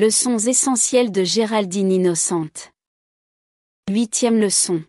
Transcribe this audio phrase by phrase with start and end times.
[0.00, 2.72] Leçons essentielles de Géraldine Innocente.
[3.90, 4.82] Huitième leçon.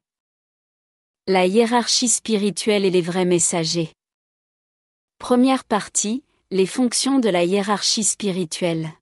[1.28, 3.92] La hiérarchie spirituelle et les vrais messagers.
[5.18, 8.94] Première partie, les fonctions de la hiérarchie spirituelle.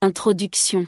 [0.00, 0.86] Introduction.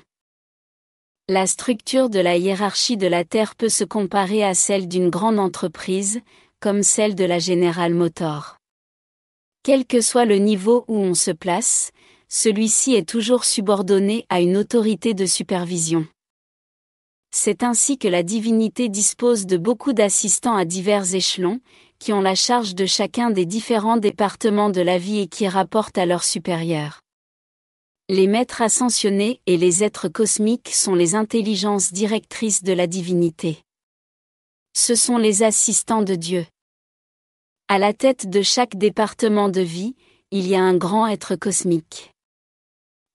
[1.29, 5.39] La structure de la hiérarchie de la Terre peut se comparer à celle d'une grande
[5.39, 6.23] entreprise,
[6.61, 8.57] comme celle de la General Motors.
[9.63, 11.91] Quel que soit le niveau où on se place,
[12.29, 16.07] celui-ci est toujours subordonné à une autorité de supervision.
[17.31, 21.61] C'est ainsi que la divinité dispose de beaucoup d'assistants à divers échelons,
[21.99, 25.99] qui ont la charge de chacun des différents départements de la vie et qui rapportent
[25.99, 27.01] à leurs supérieurs.
[28.09, 33.59] Les maîtres ascensionnés et les êtres cosmiques sont les intelligences directrices de la divinité.
[34.75, 36.47] Ce sont les assistants de Dieu.
[37.69, 39.95] À la tête de chaque département de vie,
[40.31, 42.13] il y a un grand être cosmique.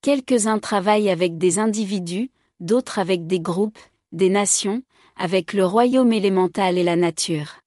[0.03, 3.80] Quelques-uns travaillent avec des individus, d'autres avec des groupes,
[4.11, 4.83] des nations,
[5.16, 7.61] avec le royaume élémental et la nature.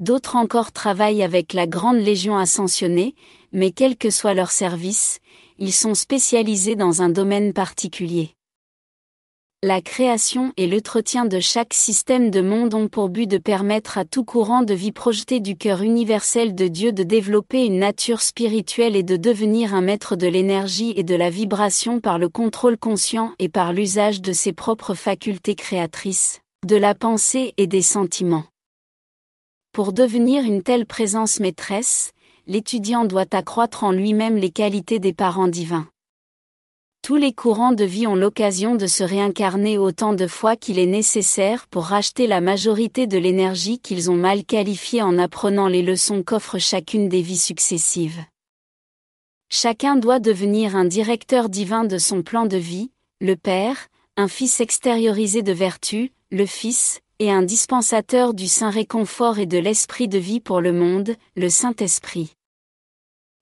[0.00, 3.14] D'autres encore travaillent avec la grande légion ascensionnée,
[3.52, 5.20] mais quel que soit leur service,
[5.58, 8.34] ils sont spécialisés dans un domaine particulier.
[9.64, 14.04] La création et l'entretien de chaque système de monde ont pour but de permettre à
[14.04, 18.94] tout courant de vie projeté du cœur universel de Dieu de développer une nature spirituelle
[18.94, 23.32] et de devenir un maître de l'énergie et de la vibration par le contrôle conscient
[23.40, 28.44] et par l'usage de ses propres facultés créatrices, de la pensée et des sentiments.
[29.72, 32.12] Pour devenir une telle présence maîtresse,
[32.46, 35.88] l'étudiant doit accroître en lui-même les qualités des parents divins.
[37.08, 40.84] Tous les courants de vie ont l'occasion de se réincarner autant de fois qu'il est
[40.84, 46.22] nécessaire pour racheter la majorité de l'énergie qu'ils ont mal qualifiée en apprenant les leçons
[46.22, 48.22] qu'offre chacune des vies successives.
[49.48, 52.90] Chacun doit devenir un directeur divin de son plan de vie,
[53.22, 59.38] le Père, un Fils extériorisé de vertu, le Fils, et un dispensateur du saint réconfort
[59.38, 62.34] et de l'Esprit de vie pour le monde, le Saint-Esprit.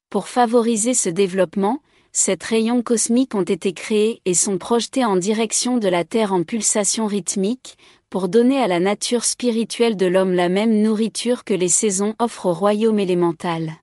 [0.08, 1.80] Pour favoriser ce développement,
[2.18, 6.44] ces rayons cosmiques ont été créés et sont projetés en direction de la Terre en
[6.44, 7.76] pulsation rythmique,
[8.08, 12.46] pour donner à la nature spirituelle de l'homme la même nourriture que les saisons offrent
[12.46, 13.74] au royaume élémental.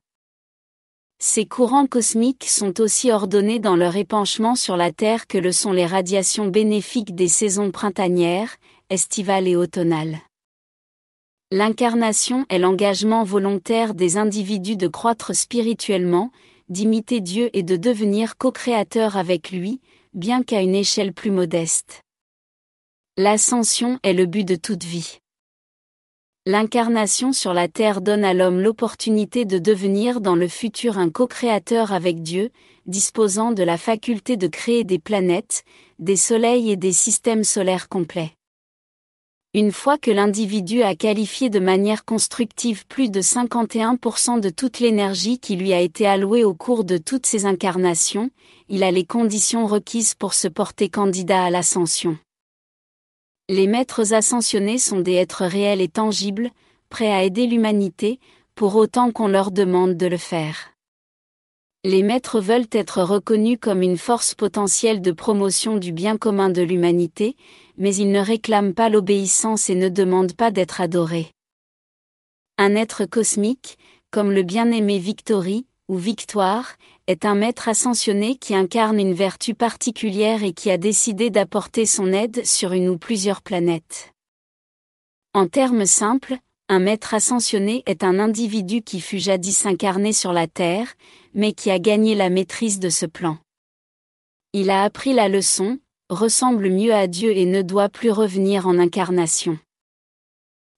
[1.20, 5.72] Ces courants cosmiques sont aussi ordonnés dans leur épanchement sur la Terre que le sont
[5.72, 8.56] les radiations bénéfiques des saisons printanières,
[8.90, 10.18] estivales et automnales.
[11.52, 16.32] L'incarnation est l'engagement volontaire des individus de croître spirituellement,
[16.74, 19.80] d'imiter Dieu et de devenir co-créateur avec lui,
[20.14, 22.02] bien qu'à une échelle plus modeste.
[23.16, 25.20] L'ascension est le but de toute vie.
[26.46, 31.94] L'incarnation sur la terre donne à l'homme l'opportunité de devenir dans le futur un co-créateur
[31.94, 32.50] avec Dieu,
[32.88, 35.64] disposant de la faculté de créer des planètes,
[36.00, 38.34] des soleils et des systèmes solaires complets.
[39.56, 45.38] Une fois que l'individu a qualifié de manière constructive plus de 51% de toute l'énergie
[45.38, 48.32] qui lui a été allouée au cours de toutes ses incarnations,
[48.68, 52.18] il a les conditions requises pour se porter candidat à l'ascension.
[53.48, 56.50] Les maîtres ascensionnés sont des êtres réels et tangibles,
[56.90, 58.20] prêts à aider l'humanité,
[58.56, 60.73] pour autant qu'on leur demande de le faire.
[61.86, 66.62] Les maîtres veulent être reconnus comme une force potentielle de promotion du bien commun de
[66.62, 67.36] l'humanité,
[67.78, 71.32] mais ils ne réclament pas l'obéissance et ne demandent pas d'être adorés.
[72.58, 73.78] Un être cosmique,
[74.12, 76.76] comme le bien-aimé Victory, ou Victoire,
[77.08, 82.14] est un maître ascensionné qui incarne une vertu particulière et qui a décidé d'apporter son
[82.14, 84.14] aide sur une ou plusieurs planètes.
[85.34, 86.38] En termes simples,
[86.70, 90.94] un maître ascensionné est un individu qui fut jadis incarné sur la Terre,
[91.34, 93.38] mais qui a gagné la maîtrise de ce plan.
[94.54, 95.80] Il a appris la leçon,
[96.10, 99.60] ressemble mieux à Dieu et ne doit plus revenir en incarnation.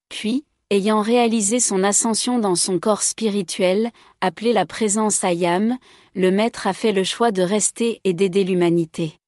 [0.10, 3.92] Puis, ayant réalisé son ascension dans son corps spirituel,
[4.22, 5.78] appelé la présence Ayam,
[6.16, 9.20] le maître a fait le choix de rester et d'aider l'humanité.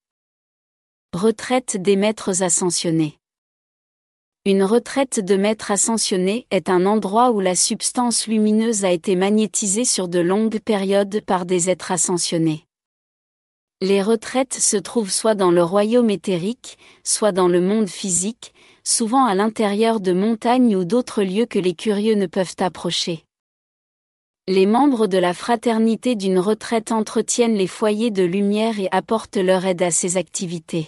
[1.14, 3.18] Retraite des maîtres ascensionnés.
[4.50, 9.84] Une retraite de maître ascensionné est un endroit où la substance lumineuse a été magnétisée
[9.84, 12.64] sur de longues périodes par des êtres ascensionnés.
[13.82, 18.54] Les retraites se trouvent soit dans le royaume éthérique, soit dans le monde physique,
[18.86, 23.26] souvent à l'intérieur de montagnes ou d'autres lieux que les curieux ne peuvent approcher.
[24.48, 29.66] Les membres de la fraternité d'une retraite entretiennent les foyers de lumière et apportent leur
[29.66, 30.88] aide à ces activités.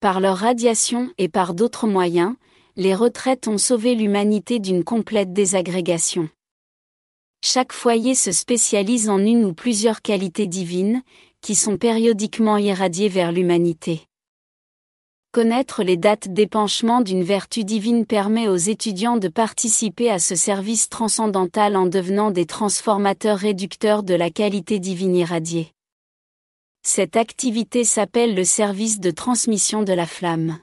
[0.00, 2.34] Par leur radiation et par d'autres moyens,
[2.76, 6.30] les retraites ont sauvé l'humanité d'une complète désagrégation.
[7.44, 11.02] Chaque foyer se spécialise en une ou plusieurs qualités divines,
[11.42, 14.00] qui sont périodiquement irradiés vers l'humanité.
[15.32, 20.88] Connaître les dates d'épanchement d'une vertu divine permet aux étudiants de participer à ce service
[20.88, 25.74] transcendantal en devenant des transformateurs réducteurs de la qualité divine irradiée.
[26.82, 30.58] Cette activité s'appelle le service de transmission de la flamme.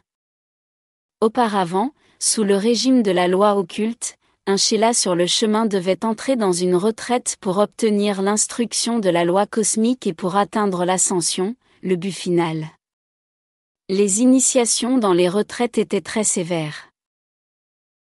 [1.21, 4.17] Auparavant, sous le régime de la loi occulte,
[4.47, 9.25] un Sheila sur le chemin devait entrer dans une retraite pour obtenir l'instruction de la
[9.25, 12.67] loi cosmique et pour atteindre l'ascension, le but final.
[13.89, 16.89] Les initiations dans les retraites étaient très sévères.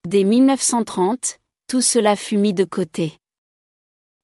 [0.07, 3.17] Dès 1930, tout cela fut mis de côté.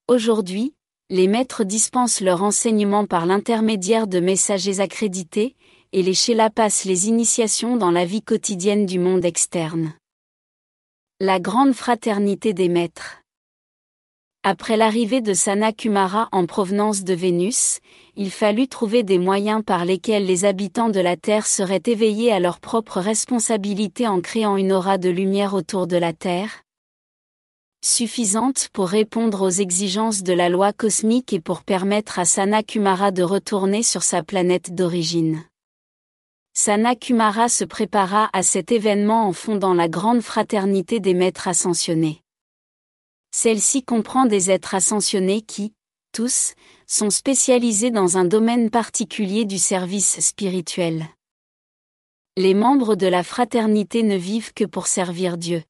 [0.08, 0.74] Aujourd'hui,
[1.12, 5.56] les maîtres dispensent leur enseignement par l'intermédiaire de messagers accrédités,
[5.92, 9.94] et les Sheila passent les initiations dans la vie quotidienne du monde externe.
[11.20, 13.18] La grande fraternité des maîtres.
[14.44, 17.80] Après l'arrivée de Sana Kumara en provenance de Vénus,
[18.16, 22.40] il fallut trouver des moyens par lesquels les habitants de la Terre seraient éveillés à
[22.40, 26.62] leurs propres responsabilités en créant une aura de lumière autour de la Terre,
[27.82, 33.12] suffisante pour répondre aux exigences de la loi cosmique et pour permettre à Sana Kumara
[33.12, 35.44] de retourner sur sa planète d'origine.
[36.54, 42.22] Sana Kumara se prépara à cet événement en fondant la grande fraternité des maîtres ascensionnés.
[43.32, 45.74] Celle-ci comprend des êtres ascensionnés qui,
[46.12, 46.56] tous,
[46.88, 51.06] sont spécialisés dans un domaine particulier du service spirituel.
[52.36, 55.64] Les membres de la fraternité ne vivent que pour servir Dieu.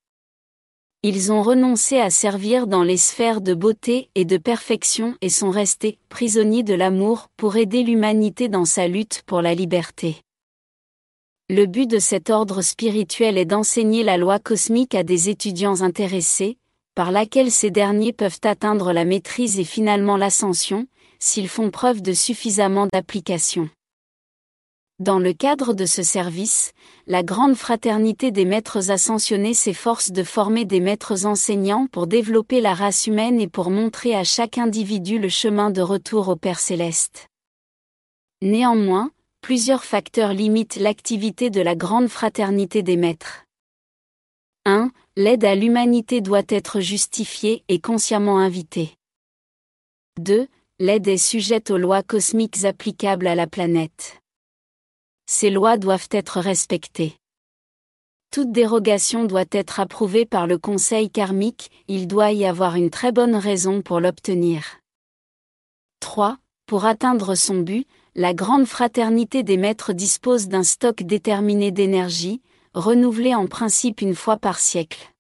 [1.02, 5.50] Ils ont renoncé à servir dans les sphères de beauté et de perfection et sont
[5.50, 10.18] restés prisonniers de l'amour pour aider l'humanité dans sa lutte pour la liberté.
[11.50, 16.58] Le but de cet ordre spirituel est d'enseigner la loi cosmique à des étudiants intéressés,
[16.96, 20.86] par laquelle ces derniers peuvent atteindre la maîtrise et finalement l'ascension,
[21.18, 23.70] s'ils font preuve de suffisamment d'application.
[25.00, 26.74] Dans le cadre de ce service,
[27.08, 32.74] la grande fraternité des maîtres ascensionnés s'efforce de former des maîtres enseignants pour développer la
[32.74, 37.30] race humaine et pour montrer à chaque individu le chemin de retour au Père céleste.
[38.42, 43.46] Néanmoins, plusieurs facteurs limitent l'activité de la grande fraternité des maîtres.
[44.66, 48.98] 1 l'aide à l'humanité doit être justifiée et consciemment invitée.
[50.20, 50.48] 2.
[50.80, 54.20] L'aide est sujette aux lois cosmiques applicables à la planète.
[55.32, 57.16] Ces lois doivent être respectées.
[58.32, 63.12] Toute dérogation doit être approuvée par le Conseil karmique, il doit y avoir une très
[63.12, 64.80] bonne raison pour l'obtenir.
[66.00, 66.40] 3.
[66.66, 67.86] Pour atteindre son but,
[68.16, 72.42] la grande fraternité des maîtres dispose d'un stock déterminé d'énergie,
[72.74, 75.12] renouvelé en principe une fois par siècle.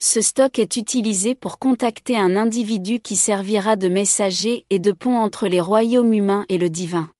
[0.00, 5.18] Ce stock est utilisé pour contacter un individu qui servira de messager et de pont
[5.18, 7.10] entre les royaumes humains et le divin.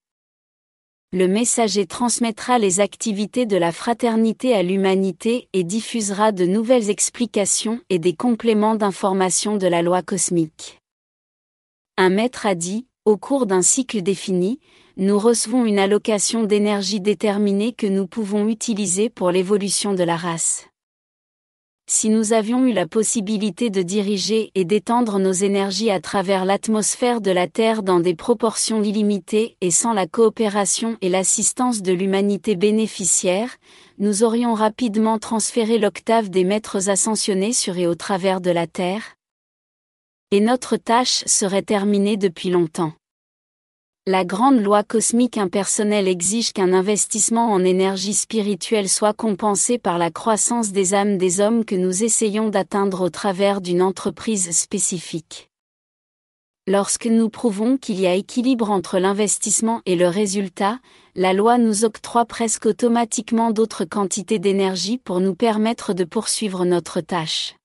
[1.13, 7.81] Le messager transmettra les activités de la fraternité à l'humanité et diffusera de nouvelles explications
[7.91, 10.79] et des compléments d'informations de la loi cosmique.
[11.97, 14.61] Un maître a dit, au cours d'un cycle défini,
[14.97, 20.69] nous recevons une allocation d'énergie déterminée que nous pouvons utiliser pour l'évolution de la race.
[21.93, 27.21] Si nous avions eu la possibilité de diriger et d'étendre nos énergies à travers l'atmosphère
[27.21, 32.55] de la Terre dans des proportions illimitées et sans la coopération et l'assistance de l'humanité
[32.55, 33.57] bénéficiaire,
[33.99, 39.17] nous aurions rapidement transféré l'octave des maîtres ascensionnés sur et au travers de la Terre.
[40.31, 42.93] Et notre tâche serait terminée depuis longtemps.
[44.13, 50.11] La grande loi cosmique impersonnelle exige qu'un investissement en énergie spirituelle soit compensé par la
[50.11, 55.49] croissance des âmes des hommes que nous essayons d'atteindre au travers d'une entreprise spécifique.
[56.67, 60.81] Lorsque nous prouvons qu'il y a équilibre entre l'investissement et le résultat,
[61.15, 67.01] la loi nous octroie presque automatiquement d'autres quantités d'énergie pour nous permettre de poursuivre notre
[67.01, 67.60] tâche.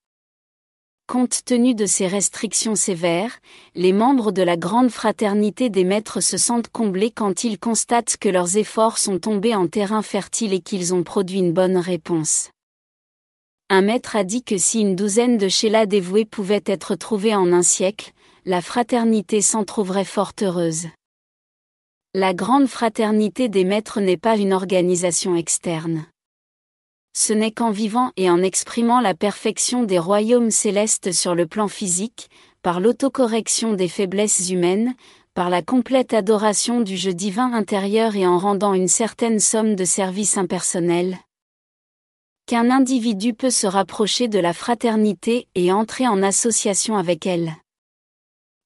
[1.07, 3.37] Compte tenu de ces restrictions sévères,
[3.75, 8.27] les membres de la grande fraternité des maîtres se sentent comblés quand ils constatent que
[8.27, 12.49] leurs efforts sont tombés en terrain fertile et qu'ils ont produit une bonne réponse.
[13.69, 17.53] Un maître a dit que si une douzaine de Sheila dévoués pouvaient être trouvés en
[17.53, 18.11] un siècle,
[18.45, 20.87] la fraternité s'en trouverait fort heureuse.
[22.15, 26.07] La grande fraternité des maîtres n'est pas une organisation externe
[27.17, 31.69] ce n'est qu'en vivant et en exprimant la perfection des royaumes célestes sur le plan
[31.69, 32.29] physique,
[32.61, 34.93] par l'autocorrection des faiblesses humaines,
[35.33, 39.85] par la complète adoration du jeu divin intérieur et en rendant une certaine somme de
[39.85, 41.17] services impersonnels,
[42.47, 47.55] qu'un individu peut se rapprocher de la fraternité et entrer en association avec elle.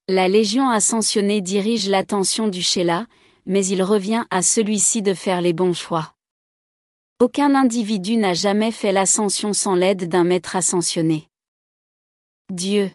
[0.08, 3.06] La Légion ascensionnée dirige l'attention du Sheila,
[3.46, 6.14] mais il revient à celui-ci de faire les bons choix.
[7.22, 11.28] Aucun individu n'a jamais fait l'ascension sans l'aide d'un maître ascensionné.
[12.50, 12.92] Dieu.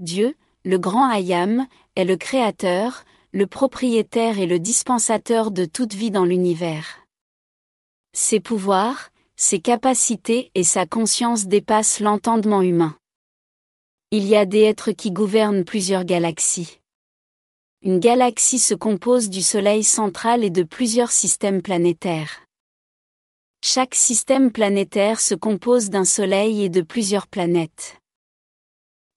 [0.00, 0.34] Dieu,
[0.64, 6.24] le grand Ayam, est le créateur, le propriétaire et le dispensateur de toute vie dans
[6.24, 7.06] l'univers.
[8.12, 12.98] Ses pouvoirs, ses capacités et sa conscience dépassent l'entendement humain.
[14.10, 16.80] Il y a des êtres qui gouvernent plusieurs galaxies.
[17.82, 22.45] Une galaxie se compose du Soleil central et de plusieurs systèmes planétaires.
[23.68, 27.96] Chaque système planétaire se compose d'un Soleil et de plusieurs planètes.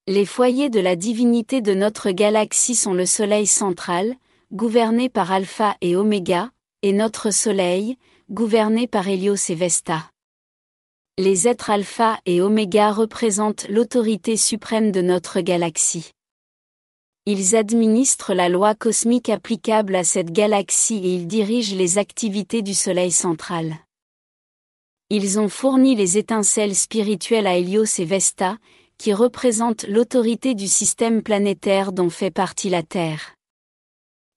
[0.08, 4.16] Les foyers de la divinité de notre galaxie sont le Soleil central,
[4.52, 6.50] gouverné par Alpha et Oméga,
[6.82, 7.96] et notre Soleil,
[8.32, 10.10] gouverné par Hélios et Vesta.
[11.20, 16.10] Les êtres Alpha et Oméga représentent l'autorité suprême de notre galaxie.
[17.28, 22.74] Ils administrent la loi cosmique applicable à cette galaxie et ils dirigent les activités du
[22.74, 23.78] Soleil central.
[25.12, 28.60] Ils ont fourni les étincelles spirituelles à Hélios et Vesta,
[29.00, 33.34] qui représente l'autorité du système planétaire dont fait partie la Terre.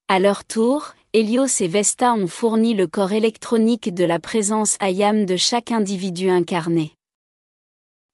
[0.09, 5.26] À leur tour, Hélios et Vesta ont fourni le corps électronique de la présence ayam
[5.26, 6.95] de chaque individu incarné.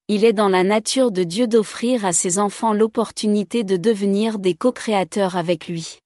[0.09, 4.55] Il est dans la nature de Dieu d'offrir à ses enfants l'opportunité de devenir des
[4.55, 5.99] co-créateurs avec lui.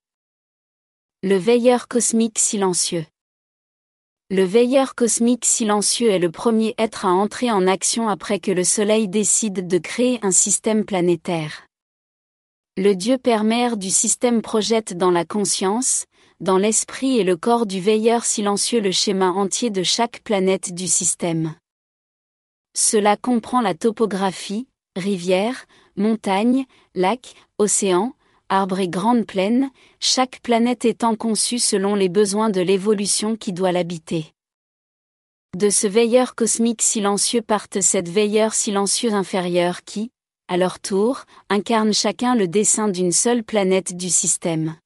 [1.22, 3.06] Le veilleur cosmique silencieux.
[4.32, 8.64] Le veilleur cosmique silencieux est le premier être à entrer en action après que le
[8.64, 11.66] Soleil décide de créer un système planétaire.
[12.78, 16.06] Le Dieu Père-Mère du système projette dans la conscience,
[16.40, 20.86] dans l'esprit et le corps du veilleur silencieux le schéma entier de chaque planète du
[20.86, 21.54] système.
[22.74, 28.14] Cela comprend la topographie, rivières, montagnes, lacs, océans,
[28.52, 33.72] arbres et grandes plaines, chaque planète étant conçue selon les besoins de l'évolution qui doit
[33.72, 34.34] l'habiter.
[35.56, 40.10] De ce veilleur cosmique silencieux partent sept veilleurs silencieux inférieurs qui,
[40.48, 44.76] à leur tour, incarnent chacun le dessin d'une seule planète du système.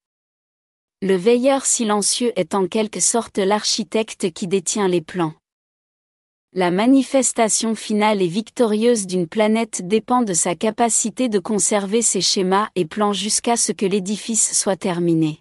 [1.02, 5.34] Le veilleur silencieux est en quelque sorte l'architecte qui détient les plans.
[6.58, 12.70] La manifestation finale et victorieuse d'une planète dépend de sa capacité de conserver ses schémas
[12.74, 15.40] et plans jusqu'à ce que l'édifice soit terminé.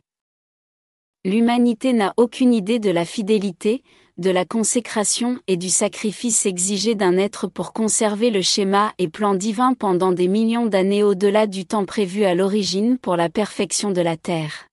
[1.23, 3.81] L'humanité n'a aucune idée de la fidélité,
[4.17, 9.35] de la consécration et du sacrifice exigé d'un être pour conserver le schéma et plan
[9.35, 14.01] divin pendant des millions d'années au-delà du temps prévu à l'origine pour la perfection de
[14.01, 14.67] la Terre.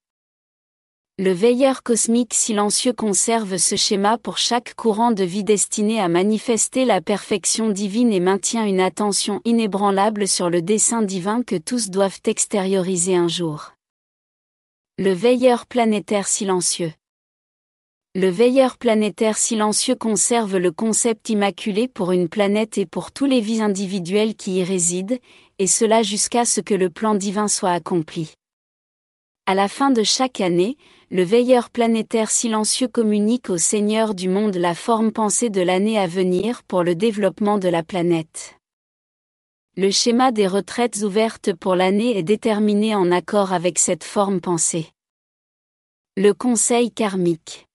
[1.19, 6.87] Le veilleur cosmique silencieux conserve ce schéma pour chaque courant de vie destiné à manifester
[6.87, 12.21] la perfection divine et maintient une attention inébranlable sur le dessein divin que tous doivent
[12.25, 13.75] extérioriser un jour.
[14.97, 16.95] Le veilleur planétaire silencieux.
[18.15, 23.43] Le veilleur planétaire silencieux conserve le concept immaculé pour une planète et pour tous les
[23.43, 25.21] vies individuelles qui y résident,
[25.59, 28.33] et cela jusqu'à ce que le plan divin soit accompli.
[29.45, 30.77] À la fin de chaque année,
[31.11, 36.07] le veilleur planétaire silencieux communique au Seigneur du monde la forme pensée de l'année à
[36.07, 38.57] venir pour le développement de la planète.
[39.77, 44.87] Le schéma des retraites ouvertes pour l'année est déterminé en accord avec cette forme pensée.
[46.17, 47.67] Le Conseil karmique.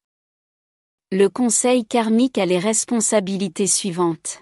[1.11, 4.41] Le Conseil karmique a les responsabilités suivantes.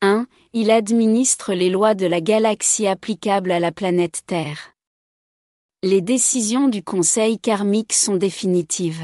[0.00, 0.26] 1.
[0.52, 4.71] Il administre les lois de la galaxie applicables à la planète Terre
[5.84, 9.02] les décisions du Conseil karmique sont définitives.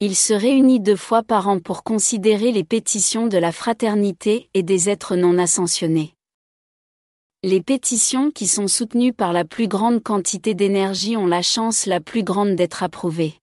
[0.00, 4.62] Il se réunit deux fois par an pour considérer les pétitions de la fraternité et
[4.62, 6.12] des êtres non ascensionnés.
[7.42, 12.00] Les pétitions qui sont soutenues par la plus grande quantité d'énergie ont la chance la
[12.00, 13.40] plus grande d'être approuvées.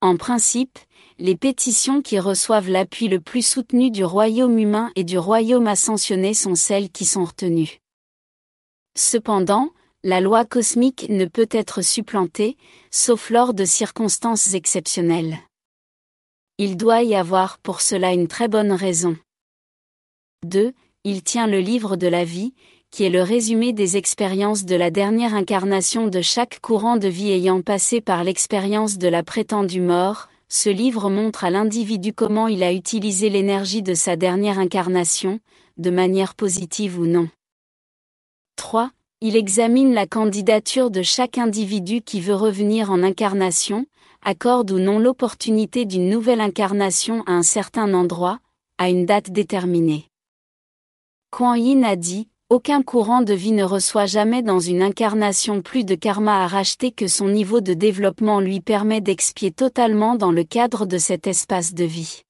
[0.00, 0.78] En principe,
[1.18, 6.32] les pétitions qui reçoivent l'appui le plus soutenu du royaume humain et du royaume ascensionné
[6.32, 7.80] sont celles qui sont retenues.
[8.96, 9.70] Cependant,
[10.04, 12.58] la loi cosmique ne peut être supplantée,
[12.90, 15.38] sauf lors de circonstances exceptionnelles.
[16.58, 19.16] Il doit y avoir pour cela une très bonne raison.
[20.44, 20.74] 2.
[21.04, 22.52] Il tient le livre de la vie,
[22.90, 27.32] qui est le résumé des expériences de la dernière incarnation de chaque courant de vie
[27.32, 32.62] ayant passé par l'expérience de la prétendue mort, ce livre montre à l'individu comment il
[32.62, 35.40] a utilisé l'énergie de sa dernière incarnation,
[35.78, 37.30] de manière positive ou non.
[38.56, 38.90] 3
[39.26, 43.86] il examine la candidature de chaque individu qui veut revenir en incarnation,
[44.22, 48.38] accorde ou non l'opportunité d'une nouvelle incarnation à un certain endroit,
[48.76, 50.10] à une date déterminée.
[51.30, 55.84] Kuan Yin a dit, Aucun courant de vie ne reçoit jamais dans une incarnation plus
[55.84, 60.44] de karma à racheter que son niveau de développement lui permet d'expier totalement dans le
[60.44, 62.24] cadre de cet espace de vie.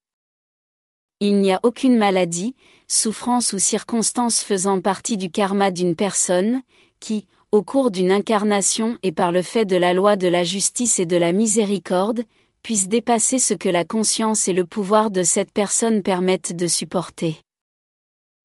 [1.18, 2.54] Il n'y a aucune maladie,
[2.86, 6.62] souffrance ou circonstance faisant partie du karma d'une personne,
[7.00, 10.98] qui, au cours d'une incarnation et par le fait de la loi de la justice
[10.98, 12.24] et de la miséricorde,
[12.62, 17.36] puisse dépasser ce que la conscience et le pouvoir de cette personne permettent de supporter.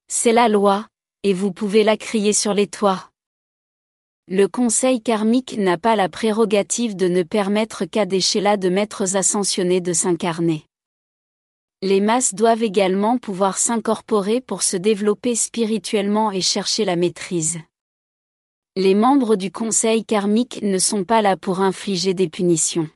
[0.07, 0.87] C'est la loi,
[1.23, 3.09] et vous pouvez la crier sur les toits.
[4.27, 9.15] Le conseil karmique n'a pas la prérogative de ne permettre qu'à des chélas de maîtres
[9.15, 10.65] ascensionnés de s'incarner.
[11.81, 17.59] Les masses doivent également pouvoir s'incorporer pour se développer spirituellement et chercher la maîtrise.
[18.81, 22.89] Les membres du conseil karmique ne sont pas là pour infliger des punitions.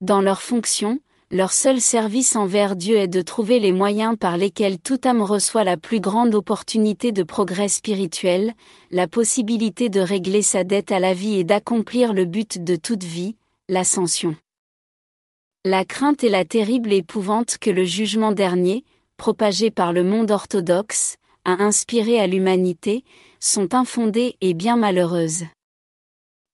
[0.00, 1.00] Dans leur fonction,
[1.32, 5.64] leur seul service envers Dieu est de trouver les moyens par lesquels toute âme reçoit
[5.64, 8.54] la plus grande opportunité de progrès spirituel,
[8.92, 13.02] la possibilité de régler sa dette à la vie et d'accomplir le but de toute
[13.02, 13.34] vie,
[13.68, 14.36] l'ascension.
[15.64, 18.84] La crainte et la terrible épouvante que le jugement dernier,
[19.16, 23.02] propagé par le monde orthodoxe, a inspiré à l'humanité,
[23.42, 25.46] sont infondées et bien malheureuses.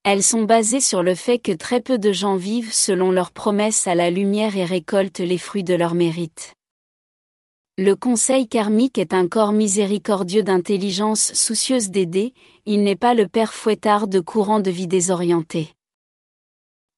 [0.05, 3.87] Elles sont basées sur le fait que très peu de gens vivent selon leurs promesses
[3.87, 6.55] à la lumière et récoltent les fruits de leur mérite.
[7.77, 12.33] Le conseil karmique est un corps miséricordieux d'intelligence soucieuse d'aider,
[12.65, 15.75] il n'est pas le père fouettard de courant de vie désorienté.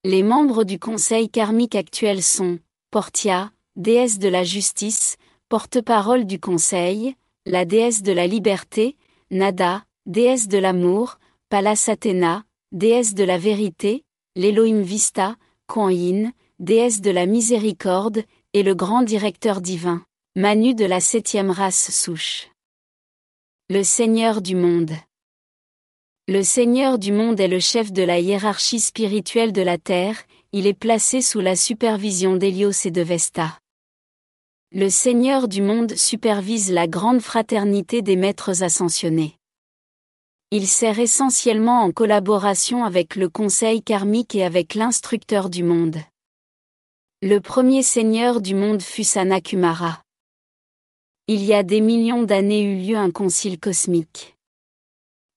[0.04, 2.60] Les membres du conseil karmique actuel sont
[2.92, 5.16] Portia, déesse de la justice,
[5.48, 8.96] porte-parole du conseil, la déesse de la liberté,
[9.32, 11.20] Nada, déesse de l'amour,
[11.50, 15.36] Pallas Athéna, déesse de la vérité, l'Elohim Vista,
[15.68, 21.52] Kuan Yin, déesse de la miséricorde, et le grand directeur divin, Manu de la septième
[21.52, 22.48] race souche.
[23.68, 24.94] Le Seigneur du monde.
[26.26, 30.16] Le Seigneur du monde est le chef de la hiérarchie spirituelle de la Terre,
[30.50, 33.59] il est placé sous la supervision d'Hélios et de Vesta.
[34.72, 39.36] Le Seigneur du monde supervise la grande fraternité des maîtres ascensionnés.
[40.52, 45.96] Il sert essentiellement en collaboration avec le Conseil karmique et avec l'instructeur du monde.
[47.20, 50.04] Le premier seigneur du monde fut Sanakumara.
[51.26, 54.36] Il y a des millions d'années eut lieu un concile cosmique.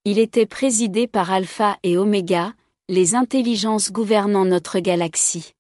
[0.05, 2.53] Il était présidé par Alpha et Oméga,
[2.87, 5.53] les intelligences gouvernant notre galaxie.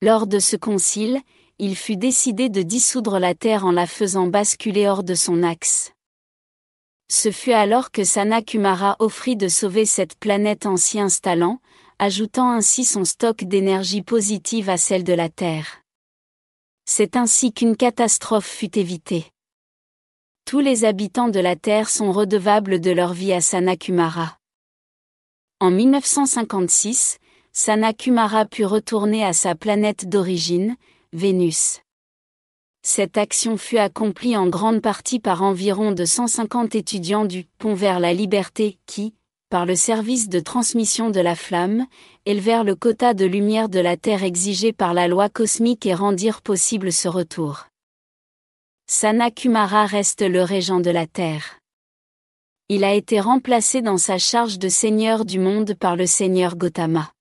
[0.00, 1.20] Lors de ce concile,
[1.64, 5.92] il fut décidé de dissoudre la Terre en la faisant basculer hors de son axe.
[7.08, 11.60] Ce fut alors que Sanakumara offrit de sauver cette planète en s'y installant,
[12.00, 15.82] ajoutant ainsi son stock d'énergie positive à celle de la Terre.
[16.84, 19.26] C'est ainsi qu'une catastrophe fut évitée.
[20.44, 24.36] Tous les habitants de la Terre sont redevables de leur vie à Sanakumara.
[25.60, 27.18] En 1956,
[27.52, 30.74] Sanakumara put retourner à sa planète d'origine,
[31.14, 31.82] Vénus.
[32.82, 38.00] Cette action fut accomplie en grande partie par environ de 150 étudiants du Pont vers
[38.00, 39.12] la Liberté qui,
[39.50, 41.86] par le service de transmission de la flamme,
[42.24, 46.40] élevèrent le quota de lumière de la Terre exigé par la loi cosmique et rendirent
[46.40, 47.66] possible ce retour.
[48.86, 51.58] Sanakumara reste le régent de la Terre.
[52.70, 57.12] Il a été remplacé dans sa charge de seigneur du monde par le seigneur Gautama.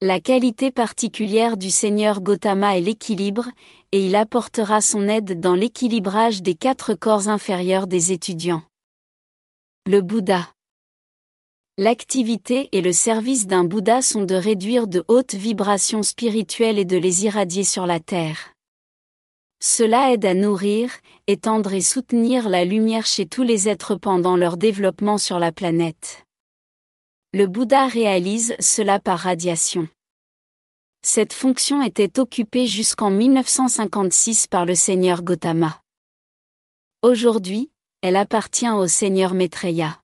[0.00, 3.48] La qualité particulière du Seigneur Gautama est l'équilibre,
[3.90, 8.62] et il apportera son aide dans l'équilibrage des quatre corps inférieurs des étudiants.
[9.88, 10.52] Le Bouddha.
[11.78, 16.96] L'activité et le service d'un Bouddha sont de réduire de hautes vibrations spirituelles et de
[16.96, 18.52] les irradier sur la Terre.
[19.60, 20.92] Cela aide à nourrir,
[21.26, 26.27] étendre et soutenir la lumière chez tous les êtres pendant leur développement sur la planète.
[27.34, 29.86] Le Bouddha réalise cela par radiation.
[31.02, 35.82] Cette fonction était occupée jusqu'en 1956 par le seigneur Gautama.
[37.02, 40.00] Aujourd'hui, elle appartient au seigneur Maitreya.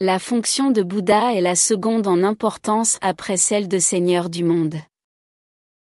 [0.00, 4.74] La fonction de Bouddha est la seconde en importance après celle de seigneur du monde.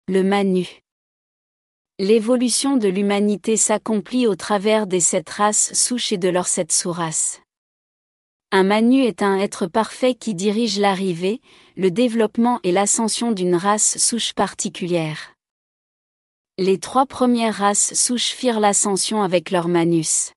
[0.06, 0.82] Le Manu.
[1.98, 7.40] L'évolution de l'humanité s'accomplit au travers des sept races souches et de leurs sept sous-races.
[8.52, 11.40] Un Manu est un être parfait qui dirige l'arrivée,
[11.76, 15.34] le développement et l'ascension d'une race souche particulière.
[16.58, 20.32] Les trois premières races souches firent l'ascension avec leur Manus.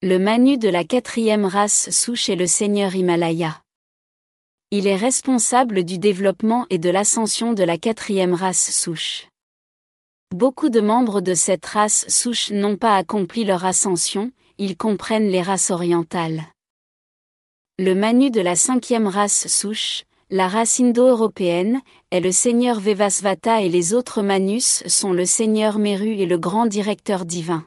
[0.00, 3.60] Le Manu de la quatrième race souche est le Seigneur Himalaya.
[4.70, 9.28] Il est responsable du développement et de l'ascension de la quatrième race souche.
[10.34, 15.42] Beaucoup de membres de cette race souche n'ont pas accompli leur ascension, ils comprennent les
[15.42, 16.46] races orientales.
[17.78, 21.80] Le Manu de la cinquième race souche, la race indo-européenne,
[22.10, 26.66] est le seigneur Vevasvata et les autres Manus sont le seigneur Meru et le grand
[26.66, 27.66] directeur divin.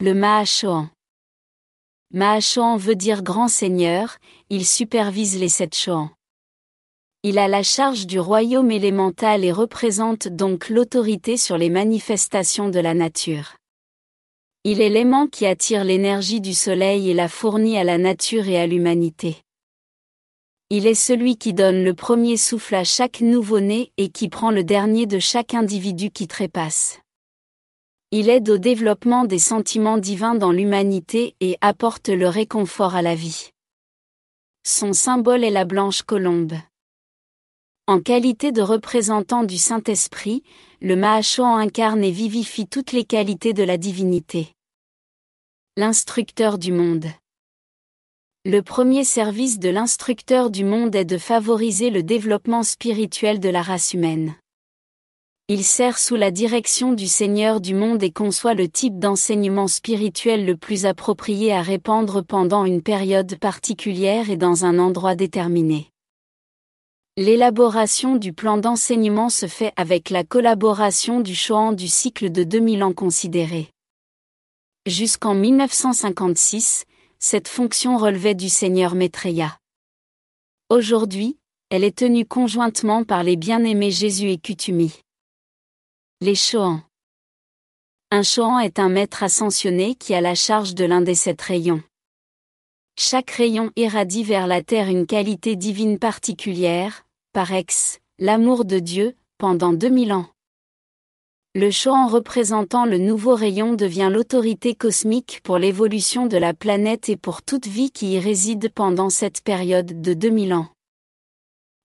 [0.00, 0.90] Le Mahashoan.
[2.12, 4.18] Mahashoan veut dire grand seigneur,
[4.50, 6.10] il supervise les sept Shoans.
[7.22, 12.80] Il a la charge du royaume élémental et représente donc l'autorité sur les manifestations de
[12.80, 13.54] la nature.
[14.66, 18.58] Il est l'aimant qui attire l'énergie du soleil et la fournit à la nature et
[18.58, 19.36] à l'humanité.
[20.70, 24.64] Il est celui qui donne le premier souffle à chaque nouveau-né et qui prend le
[24.64, 26.98] dernier de chaque individu qui trépasse.
[28.10, 33.14] Il aide au développement des sentiments divins dans l'humanité et apporte le réconfort à la
[33.14, 33.50] vie.
[34.66, 36.54] Son symbole est la blanche colombe.
[37.86, 40.42] En qualité de représentant du Saint-Esprit,
[40.80, 44.54] le Mahashoan incarne et vivifie toutes les qualités de la divinité.
[45.76, 47.04] L'instructeur du monde.
[48.46, 53.60] Le premier service de l'instructeur du monde est de favoriser le développement spirituel de la
[53.60, 54.34] race humaine.
[55.48, 60.46] Il sert sous la direction du Seigneur du monde et conçoit le type d'enseignement spirituel
[60.46, 65.90] le plus approprié à répandre pendant une période particulière et dans un endroit déterminé.
[67.16, 72.82] L'élaboration du plan d'enseignement se fait avec la collaboration du Chohan du cycle de 2000
[72.82, 73.70] ans considéré.
[74.84, 76.86] Jusqu'en 1956,
[77.20, 79.56] cette fonction relevait du seigneur Maitreya.
[80.70, 81.38] Aujourd'hui,
[81.70, 85.00] elle est tenue conjointement par les bien-aimés Jésus et Kutumi.
[86.20, 86.82] Les Chohans.
[88.10, 91.84] Un Chohan est un maître ascensionné qui a la charge de l'un des sept rayons.
[92.96, 99.16] Chaque rayon irradie vers la terre une qualité divine particulière, par ex, l'amour de Dieu,
[99.36, 100.26] pendant 2000 ans.
[101.56, 107.16] Le en représentant le nouveau rayon devient l'autorité cosmique pour l'évolution de la planète et
[107.16, 110.68] pour toute vie qui y réside pendant cette période de 2000 ans.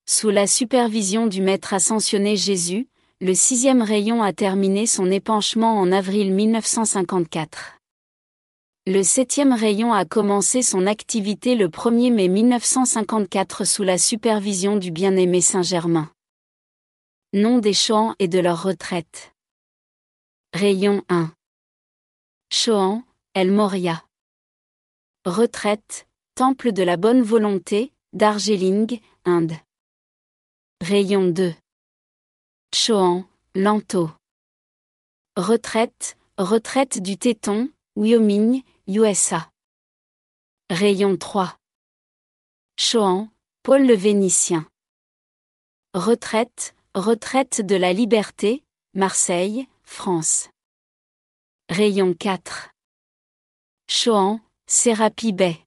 [0.07, 2.87] Sous la supervision du Maître ascensionné Jésus,
[3.19, 7.78] le sixième rayon a terminé son épanchement en avril 1954.
[8.91, 14.89] Le septième rayon a commencé son activité le 1er mai 1954 sous la supervision du
[14.89, 16.11] bien-aimé Saint-Germain.
[17.31, 19.31] Nom des Choans et de leur retraite.
[20.55, 21.31] Rayon 1.
[22.51, 23.03] Choan,
[23.35, 24.03] El Moria.
[25.23, 29.53] Retraite, Temple de la Bonne Volonté, Darjeeling, Inde.
[30.81, 31.53] Rayon 2.
[32.73, 34.09] Choan, Lanto.
[35.37, 39.51] Retraite, Retraite du Téton, Wyoming, USA.
[40.71, 41.59] Rayon 3.
[42.75, 43.29] Choan,
[43.61, 44.67] Paul le Vénitien.
[45.93, 48.63] Retraite, Retraite de la Liberté,
[48.95, 50.49] Marseille, France.
[51.69, 52.71] Rayon 4.
[53.87, 55.63] Choan, Serapi Bay.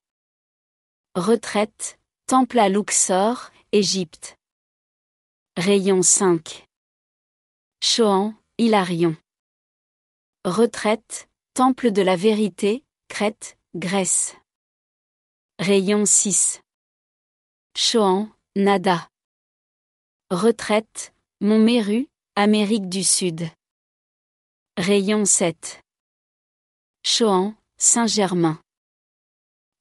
[1.15, 4.37] Retraite, Temple à Luxor, Égypte.
[5.55, 6.67] Rayon 5.
[7.81, 9.15] Choan, Hilarion.
[10.43, 12.83] Retraite, Temple de la Vérité,
[13.75, 14.35] Grèce.
[15.59, 16.61] Rayon 6.
[17.75, 19.07] Choan, Nada.
[20.31, 23.47] Retraite, Montméru, Amérique du Sud.
[24.77, 25.81] Rayon 7.
[27.03, 28.59] Choan, Saint-Germain.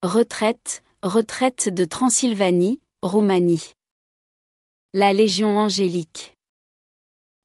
[0.03, 3.73] Retraite, retraite de Transylvanie, Roumanie.
[4.93, 6.37] La Légion angélique.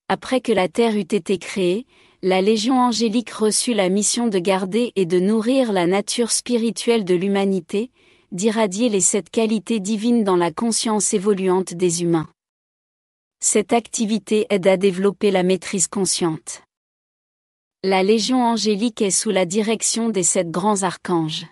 [0.09, 1.87] Après que la terre eut été créée,
[2.23, 7.13] la Légion angélique reçut la mission de garder et de nourrir la nature spirituelle de
[7.13, 7.91] l'humanité,
[8.31, 12.27] d'irradier les sept qualités divines dans la conscience évoluante des humains.
[13.39, 16.63] Cette activité aide à développer la maîtrise consciente.
[17.83, 21.45] La Légion angélique est sous la direction des sept grands archanges.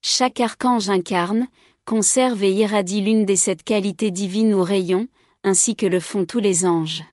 [0.00, 1.46] Chaque archange incarne,
[1.84, 5.08] conserve et irradie l'une des sept qualités divines ou rayons,
[5.44, 7.04] ainsi que le font tous les anges.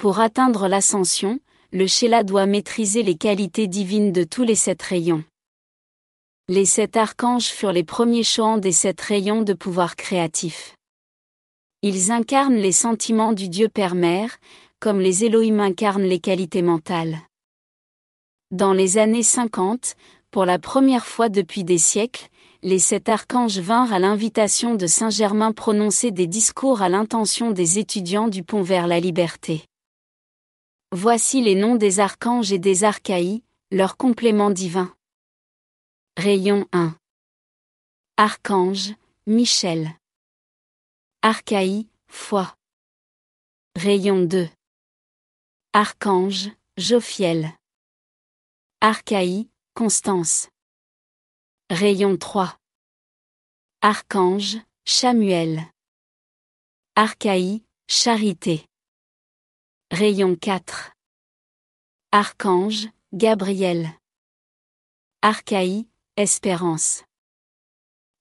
[0.00, 1.40] Pour atteindre l'ascension,
[1.72, 5.24] le Sheila doit maîtriser les qualités divines de tous les sept rayons.
[6.48, 10.74] Les sept archanges furent les premiers chants des sept rayons de pouvoir créatif.
[11.82, 14.38] Ils incarnent les sentiments du Dieu Père-Mère,
[14.78, 17.18] comme les Elohim incarnent les qualités mentales.
[18.50, 19.96] Dans les années 50,
[20.30, 22.30] pour la première fois depuis des siècles,
[22.62, 27.78] les sept archanges vinrent à l'invitation de Saint Germain prononcer des discours à l'intention des
[27.78, 29.66] étudiants du pont vers la liberté.
[30.92, 34.92] Voici les noms des archanges et des archaïs, leurs compléments divins.
[36.16, 36.96] Rayon 1.
[38.16, 39.96] Archange, Michel.
[41.22, 42.56] Archaï, foi.
[43.76, 44.48] Rayon 2.
[45.72, 47.52] Archange, Jophiel.
[48.80, 50.48] Archaï, Constance.
[51.70, 52.58] Rayon 3.
[53.80, 55.62] Archange, Chamuel.
[56.96, 58.69] Archaï, Charité.
[59.92, 60.92] Rayon 4.
[62.12, 63.90] Archange, Gabriel.
[65.20, 67.02] Archaï, Espérance.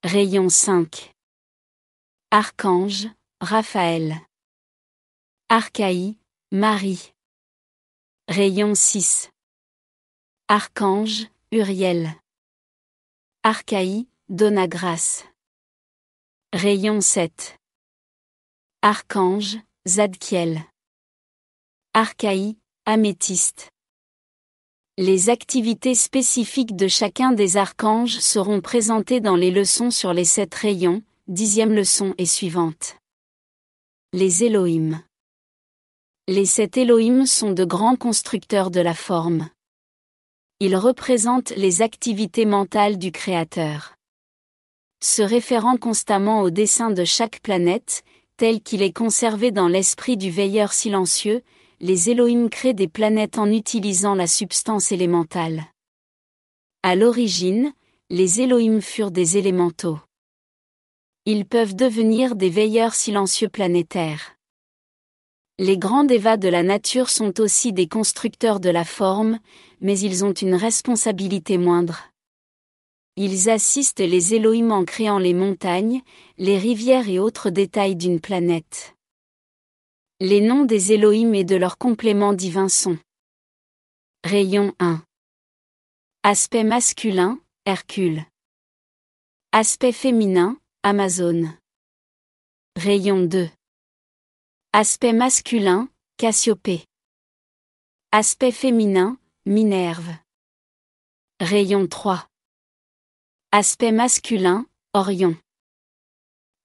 [0.03, 1.13] Rayon 5.
[2.31, 3.07] Archange,
[3.39, 4.19] Raphaël.
[5.49, 6.17] Archaï,
[6.51, 7.13] Marie.
[8.27, 9.29] Rayon 6.
[10.47, 12.15] Archange, Uriel.
[13.43, 15.23] Archaï, Donna grâce.
[16.51, 17.59] Rayon 7.
[18.81, 20.65] Archange, Zadkiel.
[22.01, 23.71] Archaï, Améthyste.
[24.97, 30.55] Les activités spécifiques de chacun des archanges seront présentées dans les leçons sur les sept
[30.55, 32.95] rayons, dixième leçon et suivante.
[34.13, 35.03] Les Elohim.
[36.29, 39.49] Les sept Elohim sont de grands constructeurs de la forme.
[40.61, 43.95] Ils représentent les activités mentales du Créateur.
[45.03, 48.05] Se référant constamment au dessin de chaque planète,
[48.37, 51.43] tel qu'il est conservé dans l'esprit du veilleur silencieux,
[51.81, 55.63] les Elohim créent des planètes en utilisant la substance élémentale.
[56.83, 57.71] À l'origine,
[58.09, 59.99] les Elohim furent des élémentaux.
[61.25, 64.35] Ils peuvent devenir des veilleurs silencieux planétaires.
[65.57, 69.39] Les grands dévas de la nature sont aussi des constructeurs de la forme,
[69.79, 72.09] mais ils ont une responsabilité moindre.
[73.15, 76.01] Ils assistent les Elohim en créant les montagnes,
[76.37, 78.95] les rivières et autres détails d'une planète.
[80.21, 82.97] Les noms des Elohim et de leurs compléments divins sont
[84.25, 85.01] Rayon 1
[86.23, 88.25] Aspect masculin, Hercule.
[89.53, 91.57] Aspect féminin, Amazone.
[92.75, 93.49] Rayon 2
[94.73, 96.83] Aspect masculin, Cassiopée.
[98.11, 100.17] Aspect féminin, Minerve.
[101.39, 102.27] Rayon 3
[103.53, 105.37] Aspect masculin, Orion.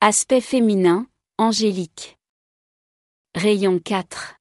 [0.01, 1.07] Aspect féminin,
[1.39, 2.19] Angélique
[3.37, 4.37] Rayon 4.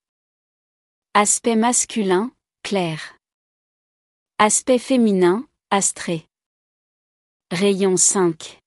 [1.15, 3.17] Aspect masculin, clair.
[4.37, 6.27] Aspect féminin, astré.
[7.49, 8.59] Rayon 5.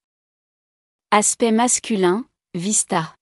[1.13, 3.15] Aspect masculin, vista.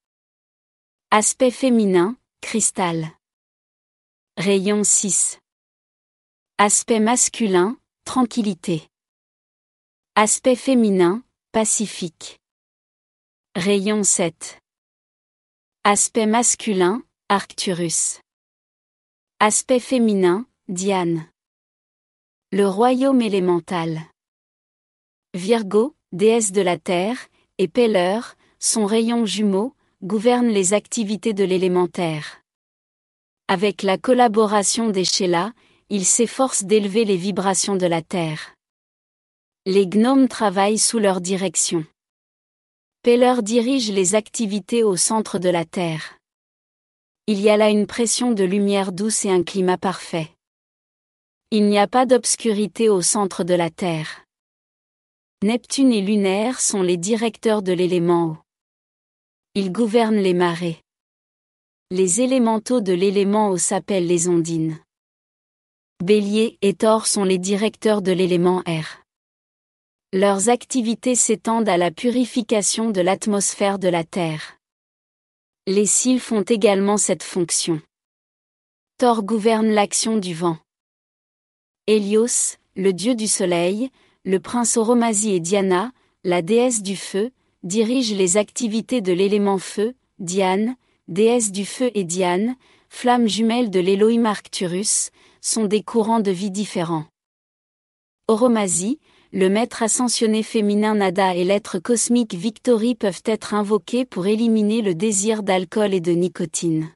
[1.11, 3.11] Aspect féminin, cristal.
[4.39, 5.39] Rayon 6.
[6.57, 8.89] Aspect masculin, tranquillité.
[10.15, 12.41] Aspect féminin, pacifique.
[13.55, 14.64] Rayon 7.
[15.87, 18.23] Aspect masculin, Arcturus.
[19.39, 21.27] Aspect féminin, Diane.
[22.53, 24.01] Le royaume élémental.
[25.35, 27.19] Virgo, déesse de la terre,
[27.59, 28.21] et Peller,
[28.59, 32.41] son rayon jumeau, gouvernent les activités de l'élémentaire.
[33.47, 35.53] Avec la collaboration des Sheila,
[35.91, 38.55] ils s'efforcent d'élever les vibrations de la terre.
[39.67, 41.85] Les gnomes travaillent sous leur direction.
[43.05, 46.19] Peller dirige les activités au centre de la Terre.
[47.27, 50.31] Il y a là une pression de lumière douce et un climat parfait.
[51.51, 54.25] Il n'y a pas d'obscurité au centre de la Terre.
[55.43, 58.39] Neptune et Lunaire sont les directeurs de l'élément eau.
[59.55, 60.81] Ils gouvernent les marées.
[61.91, 64.79] Les élémentaux de l'élément eau s'appellent les ondines.
[66.03, 69.04] Bélier et Thor sont les directeurs de l'élément air.
[70.17, 74.61] Leurs activités s'étendent à la purification de l'atmosphère de la Terre.
[75.67, 77.83] Les cils font également cette fonction.
[78.97, 80.57] Thor gouverne l'action du vent.
[81.89, 83.91] Hélios, le dieu du soleil,
[84.25, 85.91] le prince Oromazi et Diana,
[86.23, 87.33] la déesse du feu,
[87.65, 90.77] dirigent les activités de l'élément feu, Diane,
[91.09, 92.55] déesse du feu et Diane,
[92.89, 97.07] flamme jumelle de l'Elohim Arcturus, sont des courants de vie différents.
[98.29, 99.01] Oromazi,
[99.35, 104.95] le maître ascensionné féminin Nada et l'être cosmique Victory peuvent être invoqués pour éliminer le
[104.95, 106.93] désir d'alcool et de nicotine.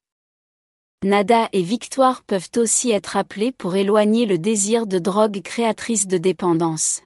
[1.03, 6.16] Nada et Victoire peuvent aussi être appelés pour éloigner le désir de drogue créatrice de
[6.16, 7.03] dépendance.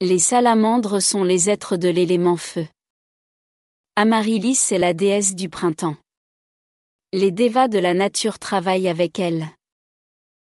[0.00, 2.66] Les salamandres sont les êtres de l'élément feu.
[3.94, 5.96] Amaryllis est la déesse du printemps.
[7.12, 9.55] Les dévas de la nature travaillent avec elle.